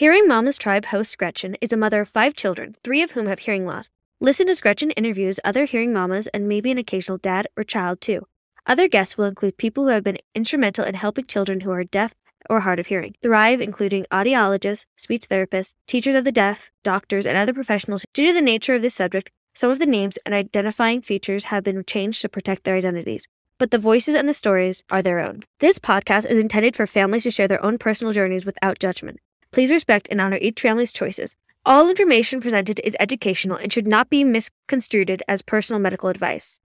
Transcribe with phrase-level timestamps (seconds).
[0.00, 3.40] Hearing Mama's Tribe host Gretchen is a mother of five children, three of whom have
[3.40, 3.90] hearing loss.
[4.18, 8.26] Listen as Gretchen interviews other hearing mamas and maybe an occasional dad or child too.
[8.66, 12.14] Other guests will include people who have been instrumental in helping children who are deaf
[12.48, 13.14] or hard of hearing.
[13.22, 18.06] Thrive, including audiologists, speech therapists, teachers of the deaf, doctors, and other professionals.
[18.14, 21.62] Due to the nature of this subject, some of the names and identifying features have
[21.62, 25.42] been changed to protect their identities, but the voices and the stories are their own.
[25.58, 29.20] This podcast is intended for families to share their own personal journeys without judgment.
[29.52, 31.36] Please respect and honor each family's choices.
[31.66, 36.60] All information presented is educational and should not be misconstrued as personal medical advice.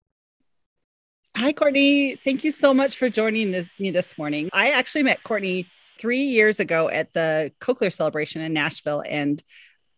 [1.37, 2.15] Hi, Courtney.
[2.15, 4.49] Thank you so much for joining this, me this morning.
[4.53, 5.65] I actually met Courtney
[5.99, 9.43] three years ago at the Cochlear celebration in Nashville, and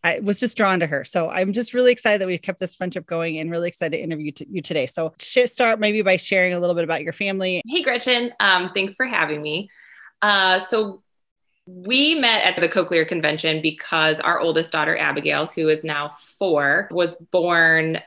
[0.04, 1.04] I was just drawn to her.
[1.04, 4.02] So I'm just really excited that we've kept this friendship going and really excited to
[4.02, 4.88] interview t- you today.
[4.88, 7.62] So start maybe by sharing a little bit about your family.
[7.68, 8.32] Hey, Gretchen.
[8.40, 9.70] Um, thanks for having me.
[10.22, 11.04] Uh, so
[11.68, 16.88] we met at the Cochlear Convention because our oldest daughter, Abigail, who is now four,
[16.92, 18.00] was born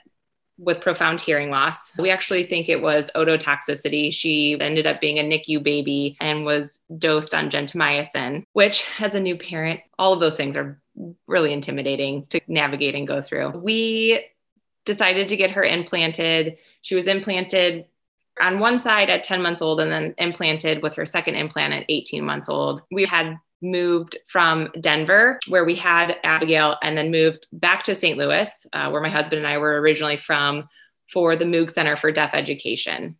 [0.58, 1.92] with profound hearing loss.
[1.98, 4.12] We actually think it was ototoxicity.
[4.12, 9.20] She ended up being a NICU baby and was dosed on gentamicin, which, as a
[9.20, 10.80] new parent, all of those things are
[11.26, 13.50] really intimidating to navigate and go through.
[13.50, 14.26] We
[14.84, 16.58] decided to get her implanted.
[16.82, 17.86] She was implanted
[18.40, 21.84] on one side at 10 months old and then implanted with her second implant at
[21.88, 22.82] 18 months old.
[22.90, 28.16] We had moved from Denver, where we had Abigail, and then moved back to St.
[28.16, 30.68] Louis, uh, where my husband and I were originally from,
[31.12, 33.16] for the Moog Center for Deaf Education.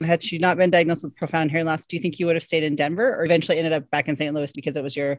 [0.00, 2.42] Had she not been diagnosed with profound hearing loss, do you think you would have
[2.42, 4.34] stayed in Denver or eventually ended up back in St.
[4.34, 5.18] Louis because it was your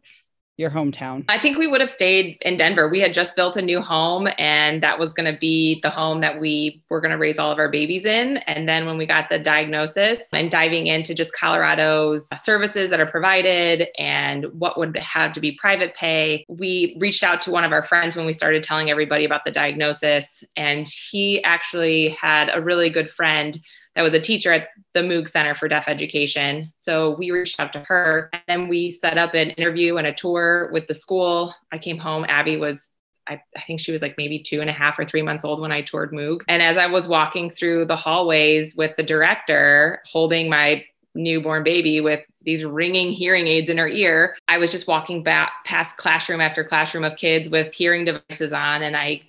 [0.60, 1.24] your hometown?
[1.30, 2.90] I think we would have stayed in Denver.
[2.90, 6.20] We had just built a new home, and that was going to be the home
[6.20, 8.38] that we were going to raise all of our babies in.
[8.40, 13.06] And then when we got the diagnosis and diving into just Colorado's services that are
[13.06, 17.72] provided and what would have to be private pay, we reached out to one of
[17.72, 20.44] our friends when we started telling everybody about the diagnosis.
[20.58, 23.58] And he actually had a really good friend
[24.00, 26.72] that was a teacher at the Moog Center for Deaf Education.
[26.80, 30.14] So we reached out to her and then we set up an interview and a
[30.14, 31.54] tour with the school.
[31.70, 32.26] I came home.
[32.30, 32.88] Abby was
[33.28, 35.60] I, I, think she was like maybe two and a half or three months old
[35.60, 36.44] when I toured Moog.
[36.48, 42.00] And as I was walking through the hallways with the director holding my newborn baby
[42.00, 46.40] with these ringing hearing aids in her ear, I was just walking back past classroom
[46.40, 49.24] after classroom of kids with hearing devices on, and I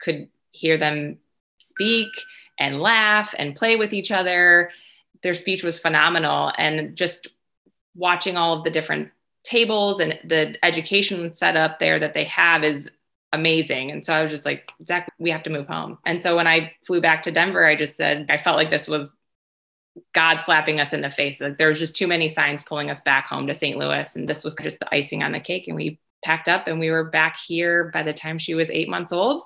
[0.00, 1.18] could hear them
[1.60, 2.08] speak
[2.60, 4.70] and laugh and play with each other.
[5.22, 6.52] Their speech was phenomenal.
[6.56, 7.26] And just
[7.94, 9.10] watching all of the different
[9.42, 12.88] tables and the education setup there that they have is
[13.32, 13.90] amazing.
[13.90, 15.98] And so I was just like, Zach, we have to move home.
[16.04, 18.88] And so when I flew back to Denver, I just said, I felt like this
[18.88, 19.16] was
[20.14, 21.40] God slapping us in the face.
[21.40, 23.78] Like there was just too many signs pulling us back home to St.
[23.78, 24.14] Louis.
[24.14, 25.68] And this was just the icing on the cake.
[25.68, 28.88] And we packed up and we were back here by the time she was eight
[28.88, 29.42] months old.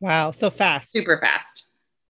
[0.00, 0.30] Wow.
[0.30, 0.90] So fast.
[0.90, 1.65] Super fast.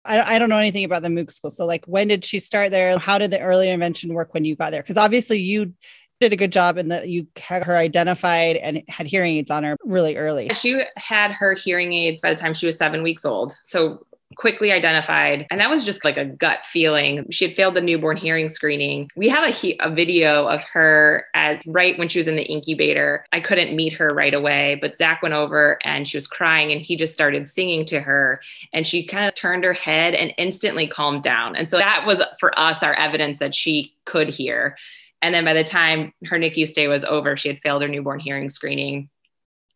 [0.06, 1.50] I, I don't know anything about the Moog school.
[1.50, 2.98] So, like, when did she start there?
[2.98, 4.82] How did the early intervention work when you got there?
[4.82, 5.74] Because obviously, you
[6.20, 9.64] did a good job in that you had her identified and had hearing aids on
[9.64, 10.48] her really early.
[10.54, 13.54] She had her hearing aids by the time she was seven weeks old.
[13.64, 14.06] So
[14.36, 15.46] quickly identified.
[15.50, 17.26] And that was just like a gut feeling.
[17.30, 19.10] She had failed the newborn hearing screening.
[19.16, 22.44] We have a, he- a video of her as right when she was in the
[22.44, 23.24] incubator.
[23.32, 26.80] I couldn't meet her right away, but Zach went over and she was crying and
[26.80, 28.40] he just started singing to her.
[28.72, 31.56] And she kind of turned her head and instantly calmed down.
[31.56, 34.76] And so that was for us our evidence that she could hear.
[35.22, 38.20] And then by the time her NICU stay was over, she had failed her newborn
[38.20, 39.08] hearing screening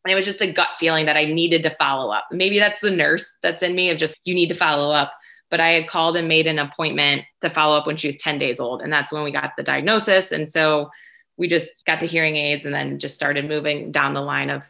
[0.05, 2.27] and it was just a gut feeling that I needed to follow up.
[2.31, 5.12] Maybe that's the nurse that's in me of just, you need to follow up.
[5.50, 8.38] But I had called and made an appointment to follow up when she was 10
[8.38, 8.81] days old.
[8.83, 10.33] And that's when we got the diagnosis.
[10.33, 10.91] And so
[11.37, 14.62] we just got the hearing aids and then just started moving down the line of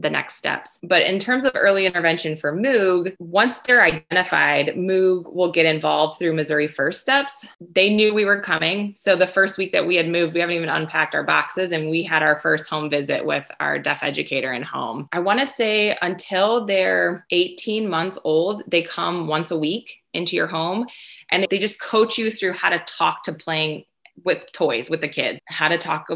[0.00, 0.78] the next steps.
[0.82, 6.18] But in terms of early intervention for Moog, once they're identified, Moog will get involved
[6.18, 7.46] through Missouri First Steps.
[7.60, 8.94] They knew we were coming.
[8.96, 11.90] So the first week that we had moved, we haven't even unpacked our boxes and
[11.90, 15.08] we had our first home visit with our deaf educator in home.
[15.12, 20.36] I want to say until they're 18 months old, they come once a week into
[20.36, 20.86] your home
[21.30, 23.84] and they just coach you through how to talk to playing
[24.24, 26.08] with toys with the kids, how to talk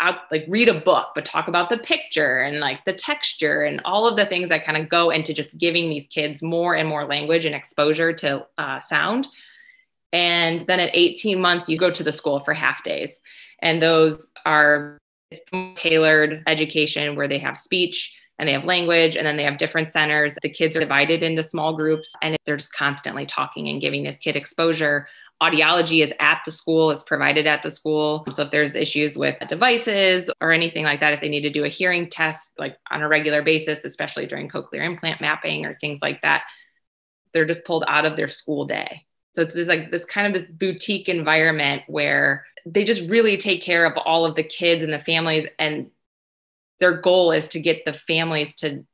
[0.00, 3.80] out like read a book but talk about the picture and like the texture and
[3.84, 6.88] all of the things that kind of go into just giving these kids more and
[6.88, 9.26] more language and exposure to uh, sound.
[10.12, 13.20] And then at 18 months you go to the school for half days.
[13.62, 14.98] And those are
[15.74, 19.92] tailored education where they have speech and they have language and then they have different
[19.92, 20.36] centers.
[20.42, 24.18] The kids are divided into small groups and they're just constantly talking and giving this
[24.18, 25.06] kid exposure
[25.42, 28.24] audiology is at the school, it's provided at the school.
[28.30, 31.64] So if there's issues with devices or anything like that, if they need to do
[31.64, 36.00] a hearing test like on a regular basis, especially during cochlear implant mapping or things
[36.02, 36.44] like that,
[37.32, 39.06] they're just pulled out of their school day.
[39.34, 43.62] So it's just like this kind of this boutique environment where they just really take
[43.62, 45.90] care of all of the kids and the families and
[46.80, 48.84] their goal is to get the families to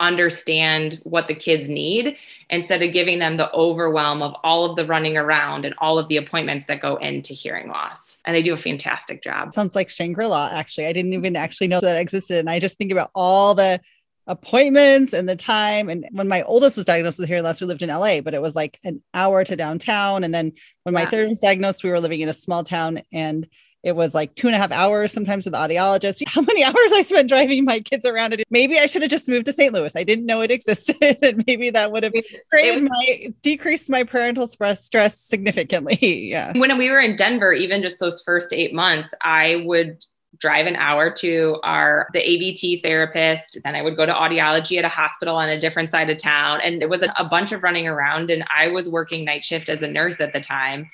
[0.00, 2.16] understand what the kids need
[2.50, 6.08] instead of giving them the overwhelm of all of the running around and all of
[6.08, 8.16] the appointments that go into hearing loss.
[8.24, 9.54] And they do a fantastic job.
[9.54, 10.86] Sounds like Shangri La, actually.
[10.86, 12.38] I didn't even actually know that existed.
[12.38, 13.80] And I just think about all the
[14.26, 15.88] appointments and the time.
[15.88, 18.42] And when my oldest was diagnosed with hearing loss, we lived in LA, but it
[18.42, 20.24] was like an hour to downtown.
[20.24, 20.52] And then
[20.82, 23.48] when my third was diagnosed, we were living in a small town and
[23.86, 26.20] it was like two and a half hours sometimes with the audiologist.
[26.28, 28.42] How many hours I spent driving my kids around it.
[28.50, 29.72] Maybe I should have just moved to St.
[29.72, 29.94] Louis.
[29.94, 31.18] I didn't know it existed.
[31.22, 32.12] and maybe that would have
[32.52, 35.96] created was, my decreased my parental stress stress significantly.
[36.30, 36.52] yeah.
[36.58, 40.04] When we were in Denver, even just those first eight months, I would
[40.38, 43.58] drive an hour to our the AVT therapist.
[43.62, 46.60] Then I would go to audiology at a hospital on a different side of town.
[46.60, 48.30] And it was a bunch of running around.
[48.30, 50.90] And I was working night shift as a nurse at the time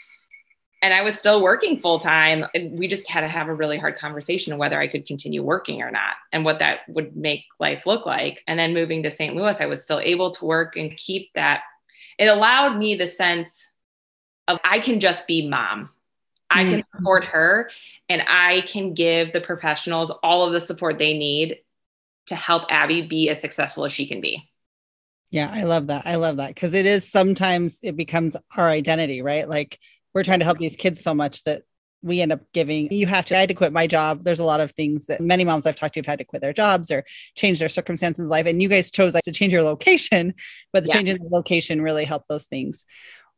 [0.83, 2.45] and I was still working full time.
[2.55, 5.81] And we just had to have a really hard conversation whether I could continue working
[5.81, 8.43] or not and what that would make life look like.
[8.49, 9.37] And then moving to St.
[9.37, 11.63] Louis, I was still able to work and keep that.
[12.19, 13.69] It allowed me the sense
[14.49, 15.91] of I can just be mom.
[16.51, 16.99] I can mm-hmm.
[16.99, 17.71] support her
[18.09, 21.59] and I can give the professionals all of the support they need
[22.27, 24.51] to help Abby be as successful as she can be.
[25.31, 26.03] Yeah, I love that.
[26.05, 29.49] I love that because it is sometimes it becomes our identity, right?
[29.49, 29.79] Like
[30.15, 31.63] we're trying to help these kids so much that
[32.03, 34.23] we end up giving you have to i had to quit my job.
[34.25, 36.43] There's a lot of things that many moms i've talked to have had to quit
[36.43, 37.05] their jobs or
[37.37, 38.47] change their circumstances in life.
[38.47, 40.35] And you guys chose like, to change your location
[40.73, 40.95] but the yeah.
[40.95, 42.85] change in the location really helped those things.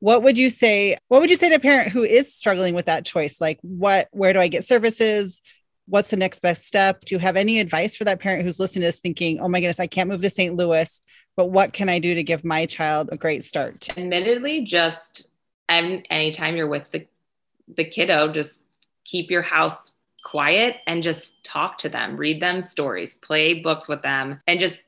[0.01, 2.87] What would you say what would you say to a parent who is struggling with
[2.87, 3.41] that choice?
[3.41, 5.41] Like what where do i get services?
[5.87, 7.05] What's the next best step?
[7.05, 9.61] Do you have any advice for that parent who's listening to this thinking oh my
[9.61, 11.03] goodness i can't move to st louis
[11.37, 13.89] but what can i do to give my child a great start?
[13.97, 15.29] Admittedly just
[15.69, 17.07] and anytime you're with the
[17.77, 18.65] the kiddo just
[19.05, 24.03] keep your house quiet and just talk to them read them stories play books with
[24.03, 24.81] them and just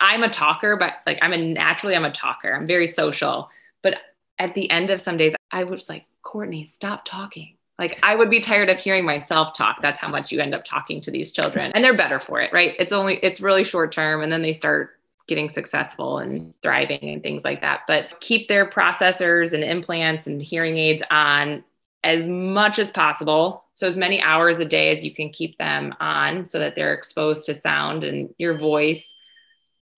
[0.00, 2.52] i'm a talker but like i'm a naturally i'm a talker.
[2.52, 3.50] I'm very social.
[3.82, 3.98] But
[4.38, 7.54] at the end of some days i was like courtney stop talking.
[7.78, 9.78] Like i would be tired of hearing myself talk.
[9.82, 11.72] That's how much you end up talking to these children.
[11.74, 12.74] And they're better for it right?
[12.78, 14.95] It's only it's really short term and then they start
[15.26, 17.80] getting successful and thriving and things like that.
[17.86, 21.64] But keep their processors and implants and hearing aids on
[22.04, 23.64] as much as possible.
[23.74, 26.94] So, as many hours a day as you can keep them on so that they're
[26.94, 29.12] exposed to sound and your voice.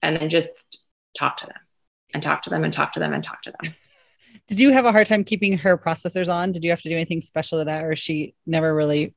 [0.02, 0.78] And then just
[1.16, 1.56] talk to them
[2.14, 3.74] and talk to them and talk to them and talk to them.
[4.46, 6.52] Did you have a hard time keeping her processors on?
[6.52, 9.14] Did you have to do anything special to that, or she never really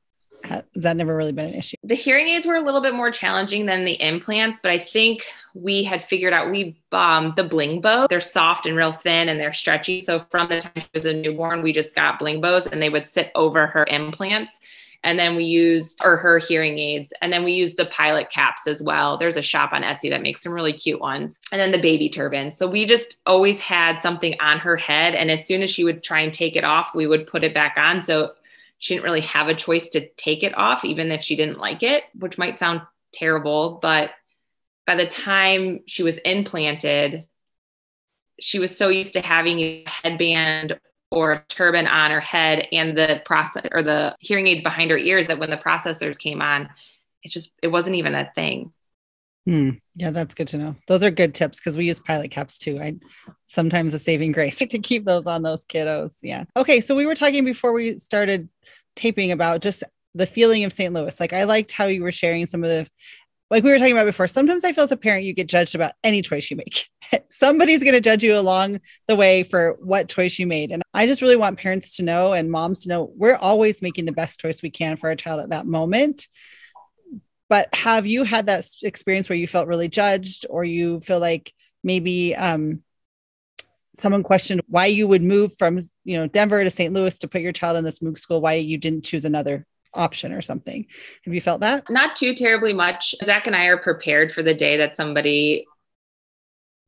[0.74, 1.76] that never really been an issue?
[1.82, 5.24] The hearing aids were a little bit more challenging than the implants, but I think
[5.54, 8.06] we had figured out we um the bling bow.
[8.08, 10.00] They're soft and real thin and they're stretchy.
[10.00, 12.88] So from the time she was a newborn, we just got bling bows and they
[12.88, 14.58] would sit over her implants.
[15.04, 17.12] And then we used or her hearing aids.
[17.20, 19.16] And then we used the pilot caps as well.
[19.16, 21.38] There's a shop on Etsy that makes some really cute ones.
[21.50, 22.56] And then the baby turbans.
[22.56, 25.14] So we just always had something on her head.
[25.14, 27.52] And as soon as she would try and take it off, we would put it
[27.52, 28.02] back on.
[28.02, 28.32] So
[28.82, 31.84] she didn't really have a choice to take it off, even if she didn't like
[31.84, 32.82] it, which might sound
[33.14, 33.78] terrible.
[33.80, 34.10] But
[34.88, 37.26] by the time she was implanted,
[38.40, 40.80] she was so used to having a headband
[41.12, 44.98] or a turban on her head and the process or the hearing aids behind her
[44.98, 46.68] ears that when the processors came on,
[47.22, 48.72] it just it wasn't even a thing.
[49.46, 49.70] Hmm.
[49.94, 50.76] Yeah, that's good to know.
[50.86, 52.78] Those are good tips because we use pilot caps too.
[52.80, 52.94] I
[53.46, 56.18] sometimes a saving grace to keep those on those kiddos.
[56.22, 56.44] Yeah.
[56.56, 56.80] Okay.
[56.80, 58.48] So we were talking before we started
[58.94, 59.82] taping about just
[60.14, 60.94] the feeling of St.
[60.94, 61.18] Louis.
[61.18, 62.86] Like I liked how you were sharing some of the
[63.52, 65.74] like we were talking about before, sometimes I feel as a parent, you get judged
[65.74, 66.88] about any choice you make.
[67.30, 70.70] Somebody's going to judge you along the way for what choice you made.
[70.70, 74.06] And I just really want parents to know and moms to know we're always making
[74.06, 76.28] the best choice we can for our child at that moment.
[77.48, 81.52] But have you had that experience where you felt really judged or you feel like
[81.84, 82.82] maybe um,
[83.94, 86.92] someone questioned why you would move from you know Denver to St.
[86.92, 90.32] Louis to put your child in this Moog school, why you didn't choose another option
[90.32, 90.86] or something.
[91.24, 91.84] Have you felt that?
[91.90, 93.14] Not too terribly much.
[93.24, 95.66] Zach and I are prepared for the day that somebody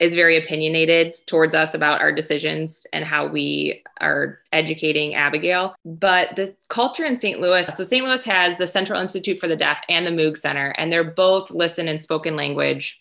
[0.01, 5.75] is very opinionated towards us about our decisions and how we are educating Abigail.
[5.85, 7.41] But the culture in St.
[7.41, 8.05] Louis, so St.
[8.05, 11.51] Louis has the Central Institute for the Deaf and the Moog Center, and they're both
[11.51, 13.01] listen and spoken language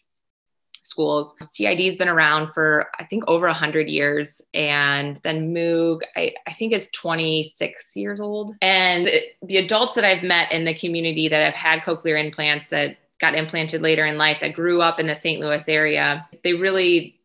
[0.83, 1.33] schools.
[1.51, 4.41] CID has been around for, I think, over 100 years.
[4.53, 8.55] And then Moog, I, I think, is 26 years old.
[8.61, 9.09] And
[9.41, 13.35] the adults that I've met in the community that have had cochlear implants that got
[13.35, 15.39] implanted later in life that grew up in the St.
[15.39, 17.19] Louis area, they really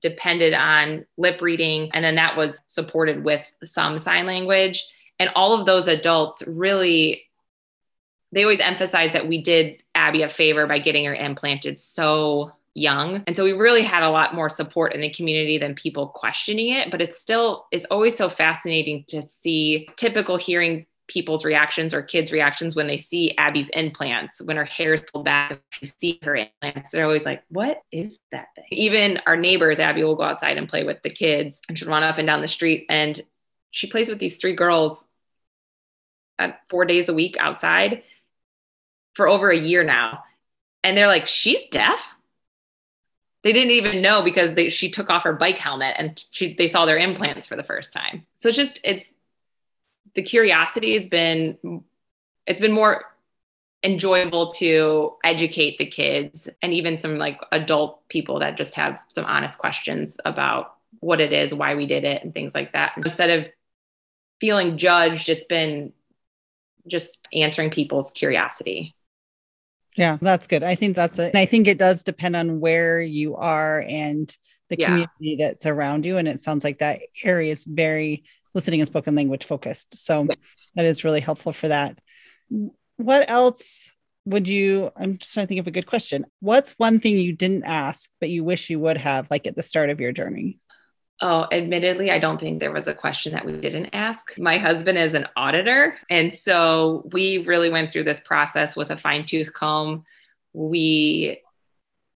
[0.00, 1.90] depended on lip reading.
[1.92, 4.86] And then that was supported with some sign language.
[5.18, 7.22] And all of those adults really,
[8.32, 13.24] they always emphasize that we did Abby a favor by getting her implanted so young.
[13.26, 16.68] And so we really had a lot more support in the community than people questioning
[16.68, 16.90] it.
[16.90, 22.30] But it's still, it's always so fascinating to see typical hearing people's reactions or kids'
[22.30, 26.36] reactions when they see Abby's implants, when her hair is pulled back, they see her
[26.36, 26.90] implants.
[26.92, 28.66] They're always like, what is that thing?
[28.70, 32.02] Even our neighbors, Abby will go outside and play with the kids and she'll run
[32.02, 32.86] up and down the street.
[32.88, 33.20] And
[33.70, 35.04] she plays with these three girls
[36.38, 38.02] at four days a week outside
[39.14, 40.22] for over a year now.
[40.84, 42.14] And they're like, she's deaf.
[43.44, 46.68] They didn't even know because they, she took off her bike helmet and she, they
[46.68, 48.26] saw their implants for the first time.
[48.38, 49.12] So it's just, it's,
[50.14, 51.82] the curiosity has been,
[52.46, 53.04] it's been more
[53.82, 59.24] enjoyable to educate the kids and even some like adult people that just have some
[59.24, 62.92] honest questions about what it is, why we did it, and things like that.
[62.96, 63.46] Instead of
[64.40, 65.92] feeling judged, it's been
[66.86, 68.94] just answering people's curiosity.
[69.96, 70.62] Yeah, that's good.
[70.62, 71.34] I think that's it.
[71.34, 74.34] And I think it does depend on where you are and
[74.68, 74.86] the yeah.
[74.86, 76.18] community that's around you.
[76.18, 78.24] And it sounds like that area is very
[78.58, 79.96] listening and spoken language focused.
[79.96, 80.34] So yeah.
[80.74, 81.96] that is really helpful for that.
[82.96, 83.88] What else
[84.24, 84.90] would you?
[84.96, 86.26] I'm just trying to think of a good question.
[86.40, 89.62] What's one thing you didn't ask, but you wish you would have, like at the
[89.62, 90.58] start of your journey?
[91.20, 94.36] Oh, admittedly, I don't think there was a question that we didn't ask.
[94.38, 95.94] My husband is an auditor.
[96.10, 100.04] And so we really went through this process with a fine tooth comb.
[100.52, 101.42] We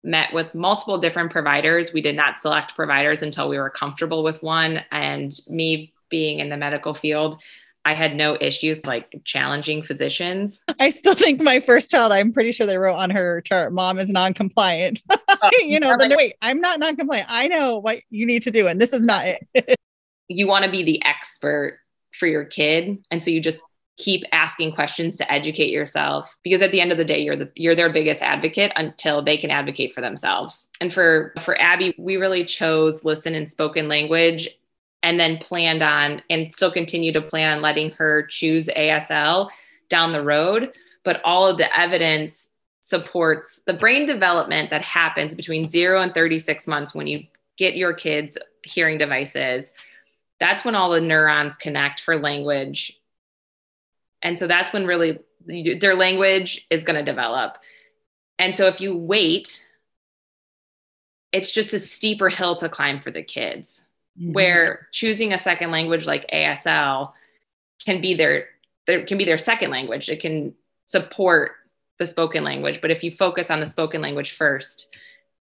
[0.05, 1.93] met with multiple different providers.
[1.93, 4.83] We did not select providers until we were comfortable with one.
[4.91, 7.43] And me being in the medical field,
[7.85, 10.63] I had no issues like challenging physicians.
[10.79, 13.99] I still think my first child, I'm pretty sure they wrote on her chart, mom
[13.99, 15.01] is non-compliant.
[15.45, 17.27] Oh, you know, like, wait, I'm not non-compliant.
[17.29, 19.77] I know what you need to do, and this is not it.
[20.29, 21.81] you want to be the expert
[22.17, 22.99] for your kid.
[23.11, 23.61] And so you just
[23.99, 27.51] keep asking questions to educate yourself because at the end of the day you're the
[27.57, 30.69] you're their biggest advocate until they can advocate for themselves.
[30.81, 34.49] And for for Abby, we really chose listen and spoken language
[35.03, 39.51] and then planned on and still continue to plan on letting her choose ASL
[39.89, 40.73] down the road.
[41.05, 42.49] But all of the evidence
[42.81, 47.25] supports the brain development that happens between zero and 36 months when you
[47.57, 49.73] get your kids hearing devices.
[50.39, 52.99] That's when all the neurons connect for language.
[54.23, 57.59] And so that's when really their language is going to develop.
[58.39, 59.65] And so if you wait,
[61.33, 63.83] it's just a steeper hill to climb for the kids
[64.19, 64.33] mm-hmm.
[64.33, 67.13] where choosing a second language like ASL
[67.85, 68.47] can be their
[68.87, 70.09] there can be their second language.
[70.09, 70.55] It can
[70.87, 71.53] support
[71.99, 74.97] the spoken language, but if you focus on the spoken language first,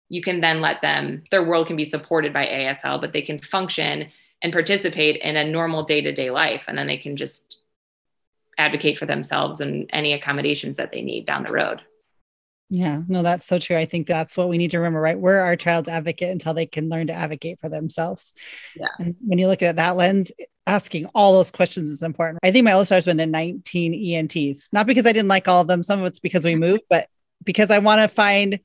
[0.09, 3.39] you can then let them their world can be supported by ASL, but they can
[3.39, 4.11] function
[4.41, 7.57] and participate in a normal day-to-day life and then they can just
[8.57, 11.81] advocate for themselves and any accommodations that they need down the road.
[12.69, 13.77] Yeah, no, that's so true.
[13.77, 15.17] I think that's what we need to remember, right?
[15.17, 18.33] We're our child's advocate until they can learn to advocate for themselves.
[18.75, 18.87] Yeah.
[18.99, 20.31] And when you look at that lens,
[20.65, 22.39] asking all those questions is important.
[22.43, 25.61] I think my oldest daughter's been in 19 ENTs, not because I didn't like all
[25.61, 25.81] of them.
[25.81, 26.59] Some of it's because we mm-hmm.
[26.71, 27.07] moved, but
[27.43, 28.59] because I want to find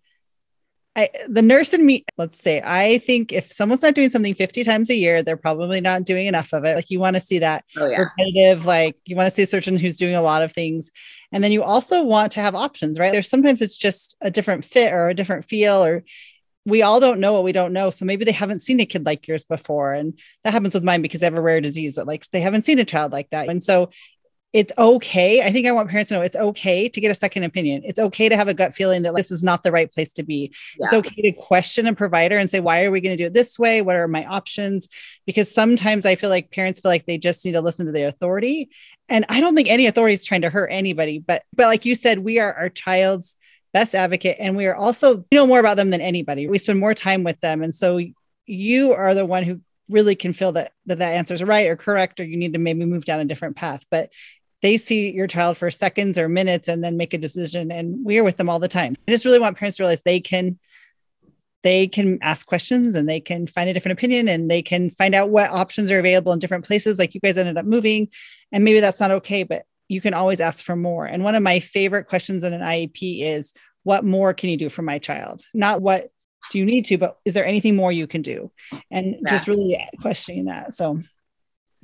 [0.95, 4.63] I, the nurse in me, let's say, I think if someone's not doing something 50
[4.63, 6.77] times a year, they're probably not doing enough of it.
[6.77, 7.99] Like you want to see that oh, yeah.
[7.99, 10.91] repetitive, like you want to see a surgeon who's doing a lot of things.
[11.33, 13.11] And then you also want to have options, right?
[13.11, 16.05] There's sometimes it's just a different fit or a different feel, or
[16.67, 17.89] we all don't know what we don't know.
[17.89, 19.95] So maybe they haven't seen a kid like yours before.
[19.95, 22.67] And that happens with mine because they have a rare disease that like they haven't
[22.67, 23.49] seen a child like that.
[23.49, 23.91] And so
[24.53, 25.41] it's okay.
[25.41, 27.83] I think I want parents to know it's okay to get a second opinion.
[27.85, 30.23] It's okay to have a gut feeling that this is not the right place to
[30.23, 30.53] be.
[30.79, 30.87] Yeah.
[30.87, 33.33] It's okay to question a provider and say, why are we going to do it
[33.33, 33.81] this way?
[33.81, 34.89] What are my options?
[35.25, 38.09] Because sometimes I feel like parents feel like they just need to listen to their
[38.09, 38.69] authority.
[39.09, 41.19] And I don't think any authority is trying to hurt anybody.
[41.19, 43.37] But but like you said, we are our child's
[43.73, 44.37] best advocate.
[44.39, 46.47] And we are also you know more about them than anybody.
[46.47, 47.63] We spend more time with them.
[47.63, 48.01] And so
[48.45, 51.77] you are the one who really can feel that that, that answer is right or
[51.77, 54.11] correct or you need to maybe move down a different path but
[54.63, 58.19] they see your child for seconds or minutes and then make a decision and we
[58.19, 58.95] are with them all the time.
[59.07, 60.59] I just really want parents to realize they can
[61.63, 65.15] they can ask questions and they can find a different opinion and they can find
[65.15, 68.09] out what options are available in different places like you guys ended up moving
[68.51, 71.07] and maybe that's not okay but you can always ask for more.
[71.07, 73.53] And one of my favorite questions in an iep is
[73.83, 75.43] what more can you do for my child?
[75.53, 76.11] Not what
[76.51, 78.51] do you need to but is there anything more you can do?
[78.91, 79.31] And yeah.
[79.31, 80.75] just really questioning that.
[80.75, 81.01] So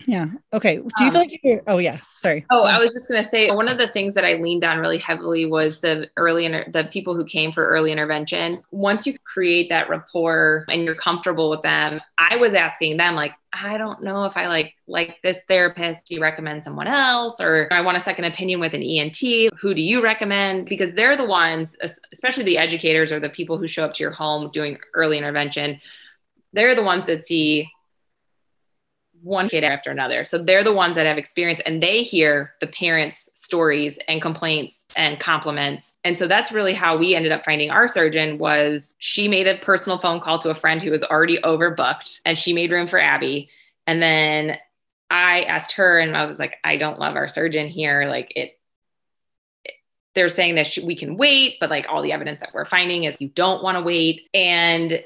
[0.07, 0.27] yeah.
[0.53, 0.77] Okay.
[0.77, 2.47] Do you um, feel like you're, oh yeah, sorry.
[2.51, 4.79] Oh, I was just going to say, one of the things that I leaned on
[4.79, 8.63] really heavily was the early, inter- the people who came for early intervention.
[8.71, 13.33] Once you create that rapport and you're comfortable with them, I was asking them like,
[13.53, 17.41] I don't know if I like, like this therapist, do you recommend someone else?
[17.41, 19.19] Or I want a second opinion with an ENT.
[19.61, 20.69] Who do you recommend?
[20.69, 21.75] Because they're the ones,
[22.13, 25.81] especially the educators or the people who show up to your home doing early intervention.
[26.53, 27.69] They're the ones that see
[29.23, 30.25] one kid after another.
[30.25, 34.85] So they're the ones that have experience and they hear the parents' stories and complaints
[34.97, 35.93] and compliments.
[36.05, 39.59] And so that's really how we ended up finding our surgeon was she made a
[39.59, 43.01] personal phone call to a friend who was already overbooked and she made room for
[43.01, 43.49] Abby.
[43.87, 44.59] And then
[45.11, 48.07] I asked her and I was like, I don't love our surgeon here.
[48.09, 48.59] Like it,
[50.15, 53.17] they're saying that we can wait, but like all the evidence that we're finding is
[53.21, 54.29] you don't want to wait.
[54.35, 55.03] And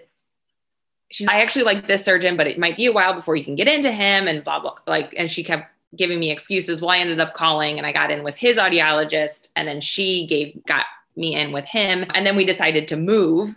[1.13, 3.55] she's I actually like this surgeon, but it might be a while before you can
[3.55, 6.81] get into him and blah blah like and she kept giving me excuses.
[6.81, 10.27] Well, I ended up calling and I got in with his audiologist and then she
[10.27, 13.55] gave got me in with him and then we decided to move.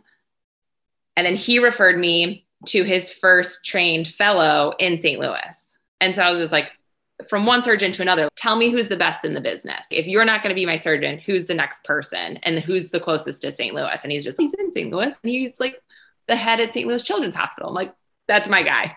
[1.17, 5.19] And then he referred me to his first trained fellow in St.
[5.19, 5.77] Louis.
[6.01, 6.69] And so I was just like
[7.29, 9.85] from one surgeon to another, tell me who's the best in the business.
[9.89, 12.99] If you're not going to be my surgeon, who's the next person and who's the
[12.99, 13.73] closest to St.
[13.73, 13.99] Louis?
[14.03, 14.91] And he's just, he's in St.
[14.91, 15.15] Louis.
[15.23, 15.81] And he's like
[16.27, 16.87] the head at St.
[16.87, 17.69] Louis Children's Hospital.
[17.69, 17.93] I'm like,
[18.27, 18.95] that's my guy.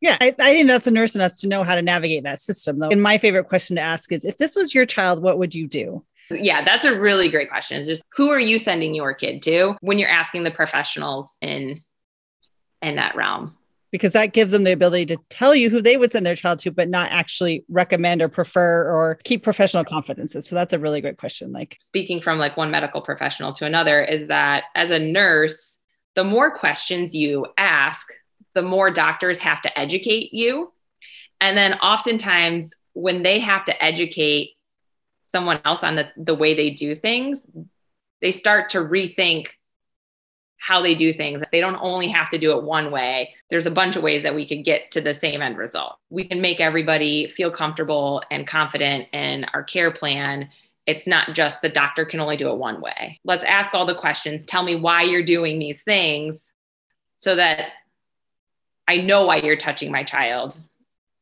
[0.00, 2.40] Yeah, I, I, think that's a nurse in us to know how to navigate that
[2.40, 2.88] system, though.
[2.88, 5.66] And my favorite question to ask is if this was your child, what would you
[5.66, 6.04] do?
[6.30, 7.78] Yeah, that's a really great question.
[7.78, 11.80] It's just who are you sending your kid to when you're asking the professionals in
[12.82, 13.56] in that realm?
[13.90, 16.58] Because that gives them the ability to tell you who they would send their child
[16.60, 20.46] to, but not actually recommend or prefer or keep professional confidences.
[20.46, 21.52] So that's a really great question.
[21.52, 25.77] Like speaking from like one medical professional to another is that as a nurse,
[26.18, 28.08] the more questions you ask,
[28.56, 30.72] the more doctors have to educate you.
[31.40, 34.56] And then oftentimes, when they have to educate
[35.30, 37.38] someone else on the, the way they do things,
[38.20, 39.50] they start to rethink
[40.56, 41.40] how they do things.
[41.52, 43.32] They don't only have to do it one way.
[43.48, 45.98] There's a bunch of ways that we could get to the same end result.
[46.10, 50.48] We can make everybody feel comfortable and confident in our care plan
[50.88, 53.20] it's not just the doctor can only do it one way.
[53.22, 54.46] Let's ask all the questions.
[54.46, 56.50] Tell me why you're doing these things
[57.18, 57.72] so that
[58.88, 60.58] I know why you're touching my child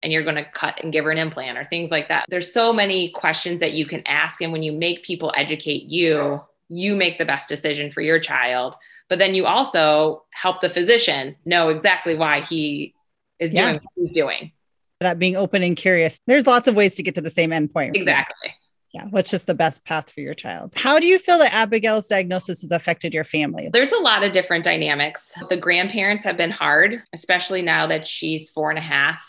[0.05, 2.27] and you're going to cut and give her an implant or things like that.
[2.29, 4.41] There's so many questions that you can ask.
[4.41, 8.77] And when you make people educate you, you make the best decision for your child.
[9.09, 12.95] But then you also help the physician know exactly why he
[13.41, 13.73] is yeah.
[13.73, 14.53] doing what he's doing.
[15.01, 16.21] That being open and curious.
[16.29, 17.97] There's lots of ways to get to the same endpoint.
[17.97, 18.55] Exactly
[18.97, 20.73] yeah what's just the best path for your child?
[20.75, 23.69] How do you feel that abigail's diagnosis has affected your family?
[23.73, 25.35] There's a lot of different dynamics.
[25.51, 29.23] The grandparents have been hard especially now that she's four and a half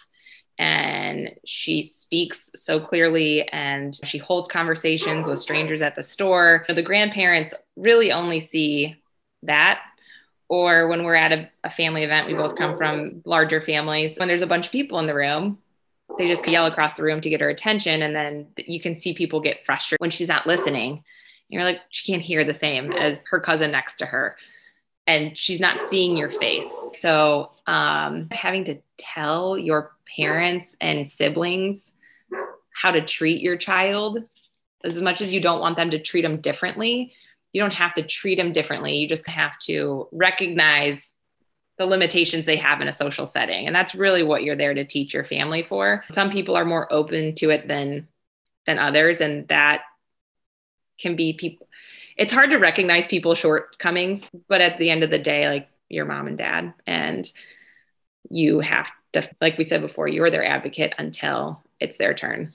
[0.57, 6.65] and she speaks so clearly and she holds conversations with strangers at the store.
[6.67, 8.95] The grandparents really only see
[9.43, 9.81] that
[10.49, 14.13] or when we're at a, a family event we both come from larger families.
[14.15, 15.59] When there's a bunch of people in the room
[16.17, 19.13] they just yell across the room to get her attention and then you can see
[19.13, 21.03] people get frustrated when she's not listening.
[21.49, 24.37] You're like she can't hear the same as her cousin next to her
[25.05, 26.69] and she's not seeing your face.
[26.95, 31.93] So um, having to tell your parents and siblings
[32.73, 34.19] how to treat your child
[34.83, 37.13] as much as you don't want them to treat them differently
[37.57, 38.97] you don't have to treat them differently.
[38.97, 41.09] You just have to recognize
[41.77, 43.67] the limitations they have in a social setting.
[43.67, 46.03] And that's really what you're there to teach your family for.
[46.11, 48.07] Some people are more open to it than
[48.67, 49.81] than others and that
[50.99, 51.67] can be people
[52.17, 56.05] it's hard to recognize people's shortcomings but at the end of the day like your
[56.05, 57.31] mom and dad and
[58.29, 62.53] you have to like we said before you're their advocate until it's their turn.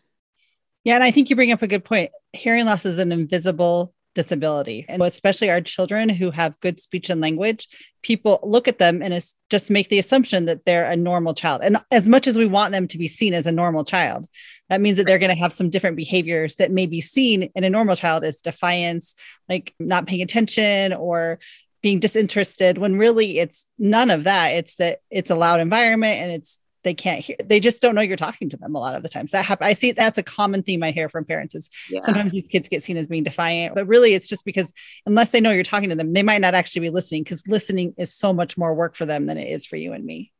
[0.84, 2.10] Yeah and i think you bring up a good point.
[2.34, 4.84] Hearing loss is an invisible disability.
[4.88, 7.68] And especially our children who have good speech and language
[8.02, 11.62] people look at them and just make the assumption that they're a normal child.
[11.62, 14.26] And as much as we want them to be seen as a normal child
[14.72, 17.62] that means that they're going to have some different behaviors that may be seen in
[17.62, 19.14] a normal child as defiance
[19.46, 21.38] like not paying attention or
[21.82, 24.48] being disinterested when really it's none of that.
[24.52, 28.00] It's that it's a loud environment and it's they can't hear they just don't know
[28.00, 30.22] you're talking to them a lot of the times that happen i see that's a
[30.22, 32.00] common theme i hear from parents is yeah.
[32.00, 34.72] sometimes these kids get seen as being defiant but really it's just because
[35.06, 37.94] unless they know you're talking to them they might not actually be listening because listening
[37.96, 40.32] is so much more work for them than it is for you and me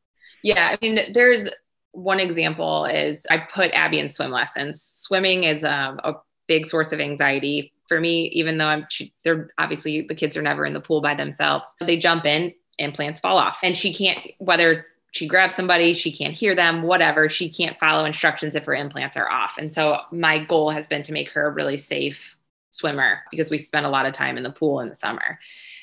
[0.43, 1.49] yeah i mean there's
[1.93, 6.15] one example is i put abby in swim lessons swimming is um, a
[6.49, 8.87] big source of anxiety for me even though i'm
[9.25, 13.21] they're obviously the kids are never in the pool by themselves they jump in implants
[13.21, 13.59] fall off.
[13.63, 18.05] And she can't, whether she grabs somebody, she can't hear them, whatever, she can't follow
[18.05, 19.57] instructions if her implants are off.
[19.59, 22.37] And so my goal has been to make her a really safe
[22.71, 25.39] swimmer because we spent a lot of time in the pool in the summer.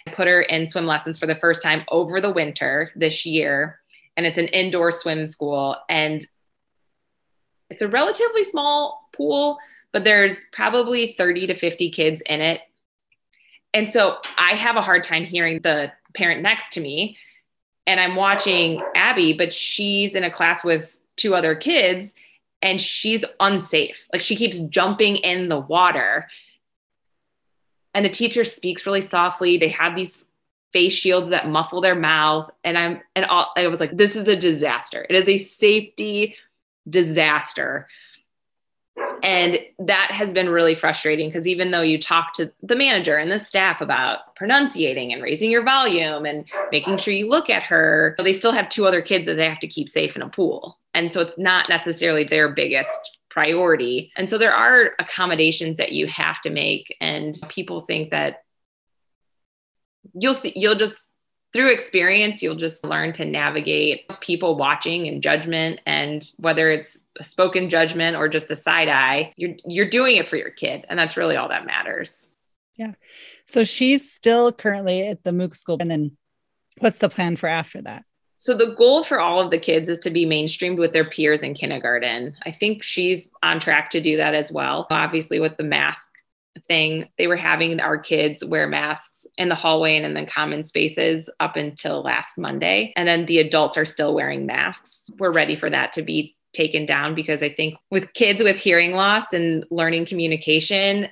[0.07, 3.79] I put her in swim lessons for the first time over the winter this year.
[4.17, 5.77] And it's an indoor swim school.
[5.87, 6.27] And
[7.69, 9.59] it's a relatively small pool,
[9.91, 12.61] but there's probably 30 to 50 kids in it.
[13.75, 17.17] And so I have a hard time hearing the parent next to me.
[17.85, 22.13] And I'm watching Abby, but she's in a class with two other kids
[22.61, 24.03] and she's unsafe.
[24.11, 26.27] Like she keeps jumping in the water.
[27.93, 29.57] And the teacher speaks really softly.
[29.57, 30.23] They have these
[30.73, 32.51] face shields that muffle their mouth.
[32.63, 35.05] And I'm, and all, I was like, this is a disaster.
[35.09, 36.35] It is a safety
[36.87, 37.87] disaster.
[39.23, 43.31] And that has been really frustrating because even though you talk to the manager and
[43.31, 48.15] the staff about pronunciating and raising your volume and making sure you look at her,
[48.23, 50.79] they still have two other kids that they have to keep safe in a pool.
[50.93, 54.11] And so it's not necessarily their biggest priority.
[54.15, 56.95] And so there are accommodations that you have to make.
[56.99, 58.43] And people think that
[60.13, 61.05] you'll see, you'll just
[61.53, 65.81] through experience, you'll just learn to navigate people watching and judgment.
[65.85, 70.27] And whether it's a spoken judgment or just a side eye, you're, you're doing it
[70.27, 70.85] for your kid.
[70.89, 72.27] And that's really all that matters.
[72.75, 72.93] Yeah.
[73.45, 75.77] So she's still currently at the Moog school.
[75.79, 76.17] And then
[76.77, 78.05] what's the plan for after that?
[78.37, 81.43] So the goal for all of the kids is to be mainstreamed with their peers
[81.43, 82.37] in kindergarten.
[82.45, 84.87] I think she's on track to do that as well.
[84.89, 86.09] Obviously, with the mask
[86.65, 87.09] thing.
[87.17, 91.29] They were having our kids wear masks in the hallway and in the common spaces
[91.39, 92.93] up until last Monday.
[92.95, 95.05] And then the adults are still wearing masks.
[95.17, 98.93] We're ready for that to be taken down because I think with kids with hearing
[98.93, 101.09] loss and learning communication,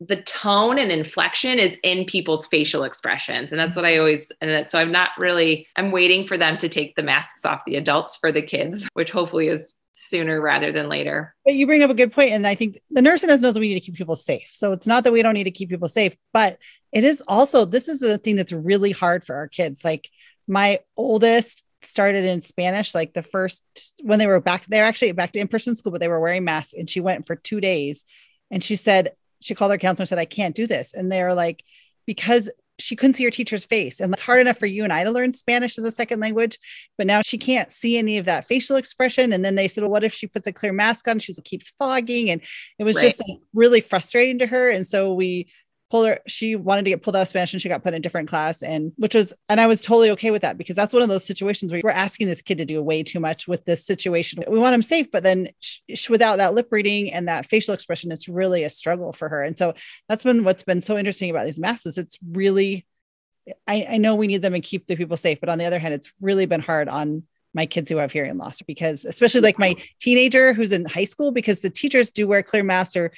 [0.00, 3.52] the tone and inflection is in people's facial expressions.
[3.52, 6.56] And that's what I always, and that, so I'm not really, I'm waiting for them
[6.58, 10.72] to take the masks off the adults for the kids, which hopefully is sooner rather
[10.72, 11.34] than later.
[11.44, 13.58] But you bring up a good point, and I think the nurse in us knows
[13.58, 14.50] we need to keep people safe.
[14.52, 16.58] So it's not that we don't need to keep people safe, but
[16.92, 19.84] it is also this is the thing that's really hard for our kids.
[19.84, 20.10] Like
[20.46, 23.64] my oldest started in Spanish, like the first
[24.02, 26.44] when they were back, they were actually back to in-person school, but they were wearing
[26.44, 28.04] masks, and she went for two days,
[28.50, 31.34] and she said she called her counselor and said, "I can't do this," and they're
[31.34, 31.62] like
[32.06, 34.00] because she couldn't see her teacher's face.
[34.00, 36.58] And it's hard enough for you and I to learn Spanish as a second language,
[36.98, 39.32] but now she can't see any of that facial expression.
[39.32, 41.18] And then they said, well, what if she puts a clear mask on?
[41.18, 42.30] She keeps fogging.
[42.30, 42.40] And
[42.78, 43.02] it was right.
[43.04, 44.70] just like really frustrating to her.
[44.70, 45.48] And so we
[45.94, 47.98] pulled her, she wanted to get pulled out of Spanish and she got put in
[47.98, 48.64] a different class.
[48.64, 51.24] And which was, and I was totally okay with that because that's one of those
[51.24, 54.42] situations where we're asking this kid to do way too much with this situation.
[54.48, 58.10] We want him safe, but then sh- without that lip reading and that facial expression,
[58.10, 59.44] it's really a struggle for her.
[59.44, 59.74] And so
[60.08, 61.96] that's been what's been so interesting about these masks.
[61.96, 62.84] It's really,
[63.68, 65.78] I, I know we need them and keep the people safe, but on the other
[65.78, 67.22] hand, it's really been hard on
[67.54, 71.30] my kids who have hearing loss because especially like my teenager who's in high school
[71.30, 73.12] because the teachers do wear clear masks or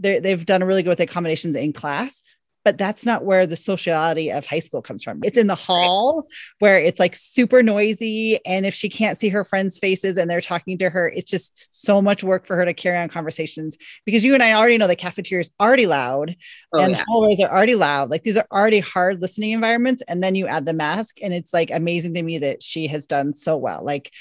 [0.00, 2.22] they've done a really good with accommodations in class
[2.64, 5.20] but that's not where the sociality of high school comes from.
[5.24, 6.26] It's in the hall
[6.58, 8.38] where it's like super noisy.
[8.44, 11.68] And if she can't see her friends' faces and they're talking to her, it's just
[11.70, 14.86] so much work for her to carry on conversations because you and I already know
[14.86, 16.36] the cafeteria is already loud
[16.74, 17.04] oh, and yeah.
[17.08, 18.10] hallways are already loud.
[18.10, 20.02] Like these are already hard listening environments.
[20.06, 23.06] And then you add the mask, and it's like amazing to me that she has
[23.06, 23.82] done so well.
[23.82, 24.12] Like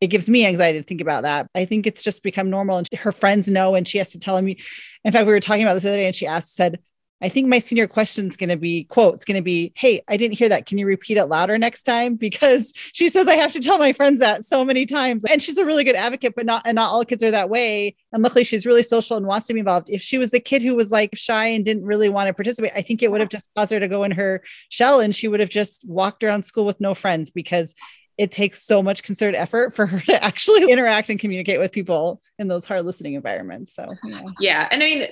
[0.00, 1.48] it gives me anxiety to think about that.
[1.54, 2.78] I think it's just become normal.
[2.78, 4.48] And her friends know, and she has to tell them.
[4.48, 6.80] In fact, we were talking about this the other day, and she asked, said,
[7.22, 10.02] I think my senior question is going to be quote, it's going to be, Hey,
[10.06, 10.66] I didn't hear that.
[10.66, 12.18] Can you repeat it louder next time?
[12.26, 15.24] Because she says I have to tell my friends that so many times.
[15.24, 17.94] And she's a really good advocate, but not, and not all kids are that way.
[18.12, 19.88] And luckily she's really social and wants to be involved.
[19.88, 22.72] If she was the kid who was like shy and didn't really want to participate,
[22.74, 25.28] I think it would have just caused her to go in her shell and she
[25.28, 27.74] would have just walked around school with no friends because
[28.18, 32.20] it takes so much concerted effort for her to actually interact and communicate with people
[32.38, 33.74] in those hard listening environments.
[33.74, 34.22] So, yeah.
[34.40, 34.68] yeah.
[34.70, 35.08] And I mean,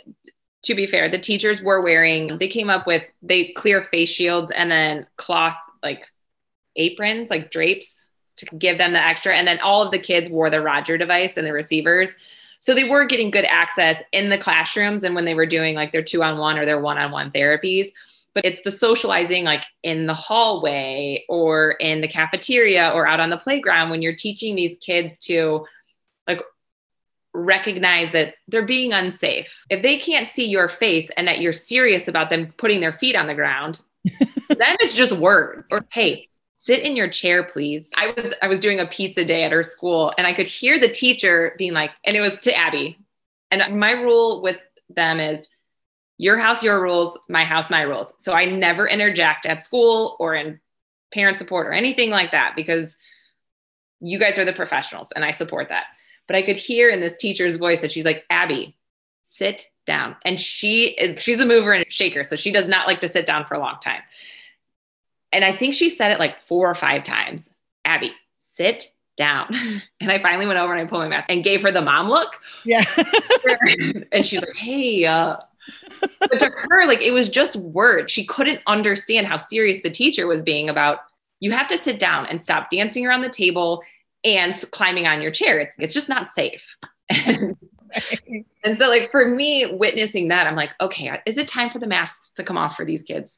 [0.63, 4.51] to be fair, the teachers were wearing, they came up with, they clear face shields
[4.51, 6.07] and then cloth like
[6.77, 9.37] aprons, like drapes to give them the extra.
[9.37, 12.15] And then all of the kids wore the Roger device and the receivers.
[12.61, 15.93] So they were getting good access in the classrooms and when they were doing like
[15.93, 17.89] their two on one or their one on one therapies.
[18.35, 23.31] But it's the socializing like in the hallway or in the cafeteria or out on
[23.31, 25.65] the playground when you're teaching these kids to
[26.27, 26.41] like
[27.33, 29.57] recognize that they're being unsafe.
[29.71, 33.17] If they can't see your face and that you're serious about them putting their feet
[33.17, 35.67] on the ground, then it's just words.
[35.71, 37.89] Or hey, sit in your chair please.
[37.97, 40.79] I was I was doing a pizza day at her school and I could hear
[40.79, 42.99] the teacher being like and it was to Abby.
[43.51, 45.47] And my rule with them is
[46.19, 48.15] your house your rules, my house my rules.
[48.19, 50.61] So I never interject at school or in
[51.13, 52.97] parent support or anything like that because
[54.01, 55.87] you guys are the professionals and I support that.
[56.27, 58.77] But I could hear in this teacher's voice that she's like, Abby,
[59.25, 60.17] sit down.
[60.25, 62.25] And she is, she's a mover and a shaker.
[62.25, 64.01] So she does not like to sit down for a long time.
[65.33, 67.49] And I think she said it like four or five times
[67.85, 69.55] Abby, sit down.
[70.01, 72.11] And I finally went over and I pulled my mask and gave her the mom
[72.11, 72.35] look.
[72.63, 72.85] Yeah.
[74.13, 75.39] and she's like, hey, uh,
[76.21, 78.13] but to her, like it was just words.
[78.13, 81.01] She couldn't understand how serious the teacher was being about
[81.41, 83.83] you have to sit down and stop dancing around the table
[84.25, 85.59] and climbing on your chair.
[85.59, 86.65] It's, it's just not safe.
[87.11, 91.87] and so, like, for me, witnessing that, I'm like, okay, is it time for the
[91.87, 93.37] masks to come off for these kids?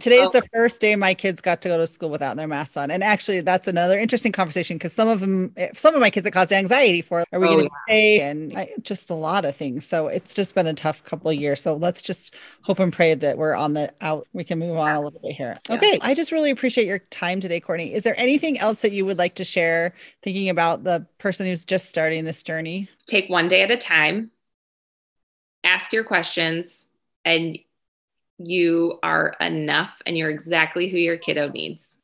[0.00, 2.76] Today is the first day my kids got to go to school without their masks
[2.76, 2.90] on.
[2.90, 6.26] And actually, that's another interesting conversation because some of them, eh, some of my kids,
[6.26, 7.92] it caused anxiety for are we oh, going to yeah.
[7.92, 9.86] stay and I, just a lot of things.
[9.86, 11.60] So it's just been a tough couple of years.
[11.60, 14.26] So let's just hope and pray that we're on the out.
[14.32, 15.58] We can move on a little bit here.
[15.68, 15.76] Yeah.
[15.76, 15.98] Okay.
[16.02, 17.94] I just really appreciate your time today, Courtney.
[17.94, 21.64] Is there anything else that you would like to share thinking about the person who's
[21.64, 22.88] just starting this journey?
[23.06, 24.30] Take one day at a time,
[25.64, 26.86] ask your questions,
[27.24, 27.58] and
[28.38, 31.96] you are enough and you're exactly who your kiddo needs.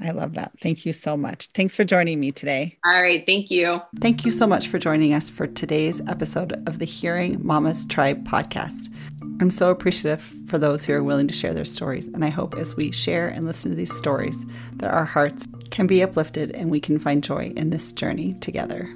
[0.00, 0.52] I love that.
[0.62, 1.48] Thank you so much.
[1.54, 2.78] Thanks for joining me today.
[2.84, 3.24] All right.
[3.26, 3.80] Thank you.
[4.00, 8.26] Thank you so much for joining us for today's episode of the Hearing Mamas Tribe
[8.26, 8.94] podcast.
[9.40, 12.06] I'm so appreciative for those who are willing to share their stories.
[12.06, 15.88] And I hope as we share and listen to these stories, that our hearts can
[15.88, 18.88] be uplifted and we can find joy in this journey together.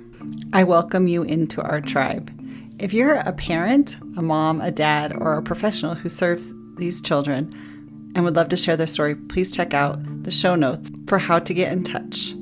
[0.52, 2.30] I welcome you into our tribe.
[2.82, 7.48] If you're a parent, a mom, a dad, or a professional who serves these children
[8.16, 11.38] and would love to share their story, please check out the show notes for how
[11.38, 12.34] to get in touch.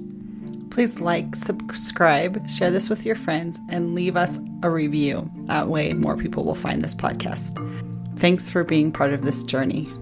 [0.70, 5.31] Please like, subscribe, share this with your friends, and leave us a review.
[5.44, 7.59] That way, more people will find this podcast.
[8.18, 9.92] Thanks for being part of this journey.